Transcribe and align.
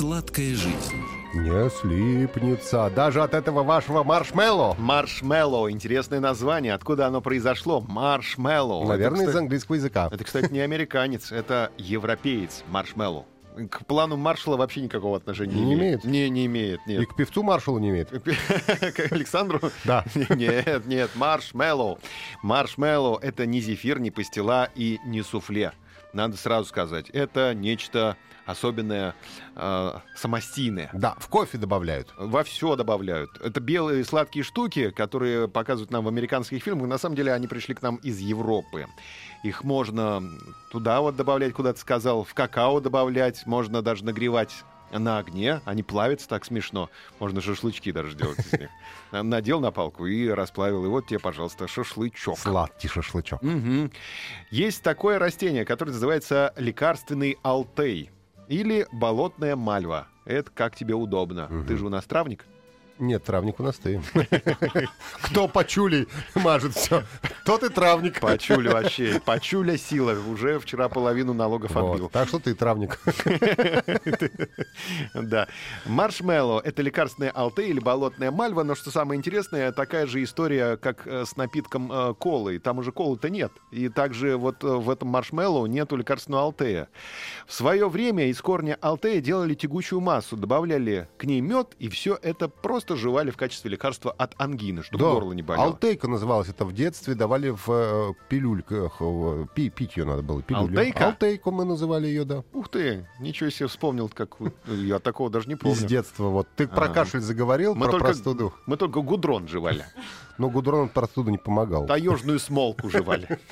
Сладкая 0.00 0.54
жизнь. 0.54 0.96
Не 1.34 1.68
слипнется. 1.68 2.90
Даже 2.96 3.22
от 3.22 3.34
этого 3.34 3.62
вашего 3.62 4.02
маршмеллоу. 4.02 4.74
Маршмеллоу. 4.78 5.70
Интересное 5.70 6.20
название. 6.20 6.72
Откуда 6.72 7.06
оно 7.06 7.20
произошло? 7.20 7.82
Маршмеллоу. 7.82 8.88
Наверное, 8.88 9.24
это, 9.24 9.32
из 9.32 9.36
английского 9.36 9.74
языка. 9.74 10.08
Это, 10.10 10.24
кстати, 10.24 10.50
не 10.50 10.60
американец, 10.60 11.30
это 11.32 11.70
европеец. 11.76 12.64
Маршмеллоу. 12.70 13.26
К 13.68 13.84
плану 13.84 14.16
Маршалла 14.16 14.56
вообще 14.56 14.80
никакого 14.80 15.18
отношения 15.18 15.54
не, 15.56 15.64
Не 15.66 15.74
имеет. 15.74 16.04
Не, 16.04 16.30
не 16.30 16.46
имеет, 16.46 16.80
И 16.86 16.92
нет. 16.92 17.06
к 17.06 17.14
певцу 17.14 17.42
Маршалу 17.42 17.78
не 17.78 17.90
имеет. 17.90 18.08
К 18.94 19.12
Александру? 19.12 19.60
Да. 19.84 20.06
Нет, 20.30 20.86
нет, 20.86 21.10
маршмеллоу. 21.14 21.98
Маршмеллоу— 22.42 23.18
это 23.22 23.44
не 23.44 23.60
зефир, 23.60 23.98
не 24.00 24.10
пастила 24.10 24.70
и 24.74 24.98
не 25.04 25.20
суфле. 25.20 25.72
Надо 26.12 26.36
сразу 26.36 26.68
сказать, 26.68 27.10
это 27.10 27.54
нечто 27.54 28.16
особенное, 28.46 29.14
э, 29.56 29.92
самостийное. 30.16 30.90
Да, 30.92 31.14
в 31.18 31.28
кофе 31.28 31.58
добавляют. 31.58 32.12
Во 32.16 32.42
все 32.42 32.76
добавляют. 32.76 33.30
Это 33.40 33.60
белые 33.60 34.04
сладкие 34.04 34.44
штуки, 34.44 34.90
которые 34.90 35.48
показывают 35.48 35.90
нам 35.90 36.04
в 36.04 36.08
американских 36.08 36.62
фильмах. 36.62 36.88
На 36.88 36.98
самом 36.98 37.16
деле 37.16 37.32
они 37.32 37.46
пришли 37.46 37.74
к 37.74 37.82
нам 37.82 37.96
из 37.96 38.18
Европы. 38.18 38.86
Их 39.42 39.64
можно 39.64 40.22
туда 40.70 41.00
вот 41.00 41.16
добавлять, 41.16 41.52
куда 41.52 41.72
ты 41.72 41.78
сказал, 41.78 42.24
в 42.24 42.34
какао 42.34 42.80
добавлять, 42.80 43.46
можно 43.46 43.82
даже 43.82 44.04
нагревать 44.04 44.64
на 44.90 45.18
огне, 45.18 45.60
они 45.64 45.82
плавятся 45.82 46.28
так 46.28 46.44
смешно. 46.44 46.90
Можно 47.18 47.40
шашлычки 47.40 47.92
даже 47.92 48.16
делать 48.16 48.38
из 48.38 48.52
них. 48.52 48.70
Надел 49.12 49.60
на 49.60 49.70
палку 49.70 50.06
и 50.06 50.28
расплавил. 50.28 50.84
И 50.84 50.88
вот 50.88 51.06
тебе, 51.06 51.18
пожалуйста, 51.18 51.68
шашлычок. 51.68 52.38
Сладкий 52.38 52.88
шашлычок. 52.88 53.42
Мгм. 53.42 53.90
Есть 54.50 54.82
такое 54.82 55.18
растение, 55.18 55.64
которое 55.64 55.92
называется 55.92 56.52
лекарственный 56.56 57.38
алтей 57.42 58.10
или 58.48 58.86
болотная 58.92 59.56
мальва. 59.56 60.08
Это 60.24 60.50
как 60.50 60.76
тебе 60.76 60.94
удобно. 60.94 61.48
Ты 61.66 61.76
же 61.76 61.86
у 61.86 61.88
нас 61.88 62.04
травник. 62.04 62.44
Нет, 63.00 63.24
травник 63.24 63.58
у 63.58 63.62
нас 63.62 63.76
ты. 63.76 64.02
Кто 65.22 65.48
пачулей 65.48 66.06
мажет 66.34 66.74
все, 66.74 67.02
тот 67.46 67.62
и 67.64 67.70
травник. 67.70 68.20
Пачули 68.20 68.72
вообще. 68.72 69.20
Пачули 69.24 69.78
сила. 69.78 70.14
Уже 70.28 70.58
вчера 70.58 70.90
половину 70.90 71.32
налогов 71.32 71.74
отбил. 71.76 72.10
Так 72.10 72.28
что 72.28 72.38
ты 72.38 72.54
травник. 72.54 73.00
Да. 75.14 75.48
Маршмеллоу— 75.86 76.60
это 76.64 76.82
лекарственный 76.82 77.32
алтей 77.34 77.68
или 77.68 77.80
болотная 77.80 78.30
мальва, 78.30 78.64
но 78.64 78.74
что 78.74 78.90
самое 78.90 79.18
интересное, 79.18 79.72
такая 79.72 80.06
же 80.06 80.22
история, 80.22 80.76
как 80.76 81.06
э, 81.06 81.24
с 81.24 81.36
напитком 81.36 81.90
э, 81.90 82.14
колы. 82.14 82.58
Там 82.58 82.78
уже 82.78 82.92
колы-то 82.92 83.30
нет. 83.30 83.52
И 83.70 83.88
также 83.88 84.36
вот 84.36 84.62
э, 84.62 84.66
в 84.66 84.90
этом 84.90 85.08
маршмеллоу 85.08 85.66
нету 85.66 85.96
лекарственного 85.96 86.44
алтея. 86.44 86.88
В 87.46 87.52
свое 87.52 87.88
время 87.88 88.26
из 88.28 88.40
корня 88.40 88.76
алтея 88.80 89.20
делали 89.20 89.54
тягучую 89.54 90.00
массу, 90.00 90.36
добавляли 90.36 91.08
к 91.16 91.24
ней 91.24 91.40
мед, 91.40 91.74
и 91.78 91.88
все 91.88 92.18
это 92.20 92.48
просто 92.48 92.89
жевали 92.96 93.30
в 93.30 93.36
качестве 93.36 93.70
лекарства 93.70 94.10
от 94.12 94.34
ангины, 94.38 94.82
чтобы 94.82 95.04
Да, 95.04 95.10
горло 95.12 95.32
не 95.32 95.42
болело. 95.42 95.66
Алтейка 95.66 96.08
называлась 96.08 96.48
это 96.48 96.64
в 96.64 96.72
детстве, 96.72 97.14
давали 97.14 97.50
в 97.50 97.64
э, 97.68 98.12
пилюльках. 98.28 98.96
э, 99.00 99.46
пи- 99.54 99.70
пить 99.70 99.96
ее 99.96 100.04
надо 100.04 100.22
было. 100.22 100.42
пилюлю. 100.42 100.78
Алтейка? 100.78 101.06
Алтейку 101.08 101.50
мы 101.50 101.64
называли 101.64 102.06
ее, 102.06 102.24
да. 102.24 102.44
Ух 102.52 102.68
ты, 102.68 103.06
ничего 103.18 103.50
себе 103.50 103.66
вспомнил, 103.68 104.08
как 104.08 104.36
я 104.66 104.98
такого 104.98 105.30
даже 105.30 105.48
не 105.48 105.56
помню. 105.56 105.76
Из 105.76 105.82
детства. 105.84 106.24
Вот 106.28 106.48
ты 106.56 106.66
про 106.68 106.88
кашель 106.88 107.20
заговорил, 107.20 107.74
про 107.74 107.98
простуду. 107.98 108.52
Мы 108.66 108.76
только 108.76 109.00
гудрон 109.00 109.48
жевали, 109.48 109.84
Но 110.38 110.48
гудрон 110.50 110.86
от 110.86 110.92
простуды 110.92 111.30
не 111.30 111.38
помогал. 111.38 111.86
таежную 111.86 112.38
смолку 112.38 112.88
жевали. 112.90 113.38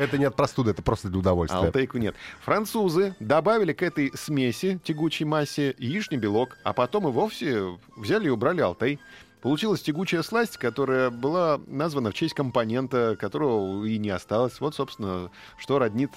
Это 0.00 0.16
не 0.16 0.24
от 0.24 0.34
простуды, 0.34 0.70
это 0.70 0.80
просто 0.82 1.08
для 1.08 1.18
удовольствия. 1.18 1.58
Алтейку 1.58 1.98
нет. 1.98 2.16
Французы 2.40 3.14
добавили 3.20 3.74
к 3.74 3.82
этой 3.82 4.10
смеси, 4.14 4.80
тягучей 4.82 5.26
массе, 5.26 5.74
яичный 5.76 6.16
белок, 6.16 6.56
а 6.64 6.72
потом 6.72 7.06
и 7.08 7.10
вовсе 7.10 7.78
взяли 7.96 8.28
и 8.28 8.30
убрали 8.30 8.62
алтей. 8.62 8.98
Получилась 9.42 9.82
тягучая 9.82 10.22
сласть, 10.22 10.56
которая 10.56 11.10
была 11.10 11.60
названа 11.66 12.12
в 12.12 12.14
честь 12.14 12.32
компонента, 12.32 13.14
которого 13.20 13.84
и 13.84 13.98
не 13.98 14.08
осталось. 14.08 14.58
Вот, 14.60 14.74
собственно, 14.74 15.30
что 15.58 15.78
роднит 15.78 16.12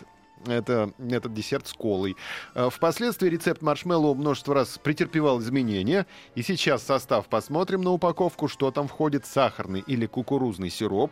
это, 0.47 0.93
этот 0.99 1.33
десерт 1.33 1.67
с 1.67 1.73
колой. 1.73 2.15
Э, 2.55 2.69
Впоследствии 2.69 3.27
рецепт 3.27 3.61
маршмеллоу 3.61 4.15
множество 4.15 4.55
раз 4.55 4.77
претерпевал 4.77 5.41
изменения. 5.41 6.05
И 6.35 6.41
сейчас 6.41 6.83
состав 6.83 7.27
посмотрим 7.27 7.81
на 7.81 7.91
упаковку, 7.91 8.47
что 8.47 8.71
там 8.71 8.87
входит 8.87 9.25
сахарный 9.25 9.83
или 9.85 10.05
кукурузный 10.05 10.69
сироп, 10.69 11.11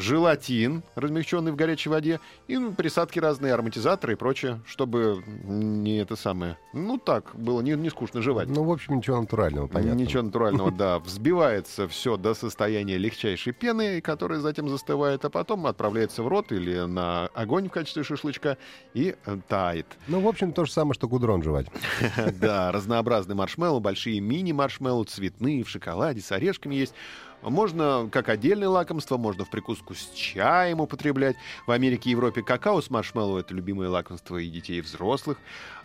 желатин, 0.00 0.82
размягченный 0.94 1.52
в 1.52 1.56
горячей 1.56 1.90
воде, 1.90 2.20
и 2.48 2.56
ну, 2.56 2.72
присадки 2.72 3.18
разные, 3.18 3.54
ароматизаторы 3.54 4.14
и 4.14 4.16
прочее, 4.16 4.60
чтобы 4.66 5.22
не 5.44 5.98
это 5.98 6.16
самое. 6.16 6.58
Ну 6.72 6.98
так, 6.98 7.34
было 7.34 7.60
не, 7.60 7.72
не 7.72 7.90
скучно 7.90 8.22
жевать. 8.22 8.48
Ну, 8.48 8.64
в 8.64 8.72
общем, 8.72 8.96
ничего 8.96 9.20
натурального, 9.20 9.66
понятно. 9.66 9.98
Ничего 9.98 10.22
натурального, 10.22 10.70
да. 10.76 10.98
Взбивается 10.98 11.88
все 11.88 12.16
до 12.16 12.34
состояния 12.34 12.96
легчайшей 12.96 13.52
пены, 13.52 14.00
которая 14.00 14.40
затем 14.40 14.68
застывает, 14.68 15.24
а 15.24 15.30
потом 15.30 15.66
отправляется 15.66 16.22
в 16.22 16.28
рот 16.28 16.52
или 16.52 16.80
на 16.86 17.26
огонь 17.34 17.68
в 17.68 17.72
качестве 17.72 18.02
шашлычка 18.02 18.56
и 18.94 19.16
э, 19.24 19.38
тает. 19.48 19.86
Ну, 20.08 20.20
в 20.20 20.28
общем, 20.28 20.52
то 20.52 20.64
же 20.64 20.72
самое, 20.72 20.94
что 20.94 21.08
гудрон 21.08 21.42
жевать. 21.42 21.66
Да, 22.40 22.72
разнообразные 22.72 23.36
маршмеллоу, 23.36 23.80
большие 23.80 24.20
мини-маршмеллоу, 24.20 25.04
цветные, 25.04 25.64
в 25.64 25.68
шоколаде, 25.68 26.20
с 26.20 26.32
орешками 26.32 26.74
есть. 26.74 26.94
Можно 27.42 28.08
как 28.12 28.28
отдельное 28.28 28.68
лакомство, 28.68 29.16
можно 29.16 29.44
в 29.44 29.50
прикуску 29.50 29.94
с 29.94 30.10
чаем 30.10 30.80
употреблять. 30.80 31.36
В 31.66 31.70
Америке 31.70 32.10
и 32.10 32.12
Европе 32.12 32.42
какао 32.42 32.80
с 32.80 32.90
маршмеллоу— 32.90 33.36
это 33.38 33.54
любимое 33.54 33.88
лакомство 33.88 34.36
и 34.36 34.48
детей, 34.48 34.78
и 34.78 34.80
взрослых. 34.80 35.38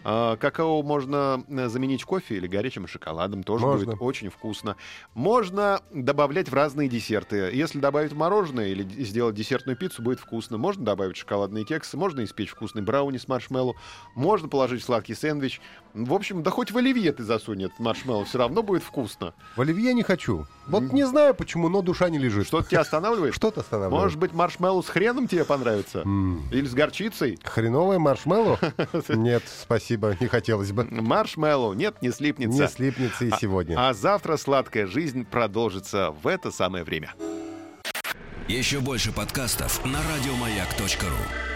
А, 0.07 0.38
какао 0.38 0.83
можно 0.83 1.44
э, 1.47 1.67
заменить 1.67 2.03
кофе 2.03 2.35
или 2.35 2.45
горячим 2.45 2.85
шоколадом, 2.85 3.41
тоже 3.41 3.65
Можно. 3.65 3.94
будет 3.94 4.01
очень 4.01 4.29
вкусно. 4.29 4.75
Можно 5.15 5.81
добавлять 5.91 6.47
в 6.47 6.53
разные 6.53 6.88
десерты. 6.88 7.49
Если 7.51 7.79
добавить 7.79 8.13
мороженое 8.13 8.67
или 8.67 8.83
сделать 9.03 9.33
десертную 9.33 9.75
пиццу, 9.75 10.03
будет 10.03 10.19
вкусно. 10.19 10.59
Можно 10.59 10.85
добавить 10.85 11.17
шоколадные 11.17 11.65
кексы, 11.65 11.97
можно 11.97 12.23
испечь 12.23 12.49
вкусный 12.51 12.83
брауни 12.83 13.17
с 13.17 13.27
маршмеллоу, 13.27 13.75
можно 14.13 14.47
положить 14.47 14.83
сладкий 14.83 15.15
сэндвич. 15.15 15.59
В 15.95 16.13
общем, 16.13 16.44
да 16.44 16.51
хоть 16.51 16.69
в 16.69 16.77
оливье 16.77 17.11
ты 17.11 17.23
засунь 17.23 17.63
этот 17.63 17.79
маршмеллоу, 17.79 18.25
все 18.25 18.38
равно 18.38 18.61
будет 18.61 18.83
вкусно. 18.83 19.33
В 19.55 19.61
оливье 19.61 19.91
не 19.95 20.03
хочу. 20.03 20.45
Вот 20.67 20.94
не 20.94 21.07
знаю 21.07 21.33
почему, 21.45 21.69
но 21.69 21.81
душа 21.81 22.09
не 22.09 22.17
лежит. 22.17 22.47
Что-то 22.47 22.69
тебя 22.69 22.81
останавливает? 22.81 23.35
Что-то 23.35 23.61
останавливает. 23.61 24.03
Может 24.03 24.19
быть, 24.19 24.33
маршмеллоу 24.33 24.81
с 24.81 24.89
хреном 24.89 25.28
тебе 25.28 25.45
понравится? 25.45 26.01
Или 26.51 26.66
с 26.66 26.73
горчицей? 26.73 27.39
Хреновое 27.44 28.00
маршмеллоу? 28.00 28.57
Нет, 29.09 29.44
спасибо, 29.47 30.17
не 30.19 30.28
хотелось 30.28 30.72
бы. 30.72 30.85
Маршмеллоу, 30.89 31.73
нет, 31.73 32.01
не 32.01 32.11
слипнется. 32.11 32.63
Не 32.63 32.67
слипнется 32.67 33.25
и 33.25 33.31
сегодня. 33.39 33.75
А 33.78 33.94
завтра 33.94 34.38
сладкая 34.38 34.88
жизнь 34.88 35.25
продолжится 35.25 36.11
в 36.11 36.28
это 36.28 36.51
самое 36.51 36.83
время. 36.83 37.13
Еще 38.47 38.79
больше 38.79 39.12
подкастов 39.12 39.83
на 39.85 40.00
радиомаяк.ру. 40.00 41.55